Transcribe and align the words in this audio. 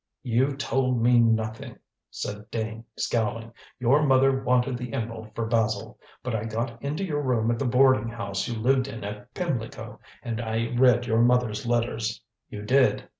"You 0.23 0.55
told 0.55 0.99
me 0.99 1.19
nothing," 1.19 1.77
said 2.09 2.49
Dane, 2.49 2.85
scowling. 2.97 3.53
"Your 3.77 4.01
mother 4.01 4.41
wanted 4.41 4.75
the 4.75 4.93
emerald 4.93 5.35
for 5.35 5.45
Basil. 5.45 5.99
But 6.23 6.33
I 6.33 6.45
got 6.45 6.81
into 6.81 7.03
your 7.05 7.21
room 7.21 7.51
at 7.51 7.59
the 7.59 7.65
boarding 7.65 8.09
house 8.09 8.47
you 8.47 8.55
lived 8.59 8.87
in 8.87 9.03
at 9.03 9.31
Pimlico, 9.35 9.99
and 10.23 10.41
I 10.41 10.75
read 10.75 11.05
your 11.05 11.21
mother's 11.21 11.67
letters." 11.67 12.19
"You 12.49 12.63
did." 12.63 13.07